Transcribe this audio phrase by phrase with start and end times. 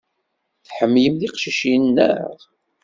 [0.67, 2.37] Tḥemmlem tiqcicin, naɣ?